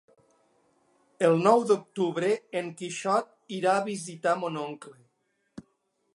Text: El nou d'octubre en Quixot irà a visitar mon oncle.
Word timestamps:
El 1.27 1.37
nou 1.49 1.61
d'octubre 1.71 2.31
en 2.63 2.73
Quixot 2.81 3.31
irà 3.59 3.77
a 3.79 3.87
visitar 3.93 4.35
mon 4.43 4.63
oncle. 4.67 4.99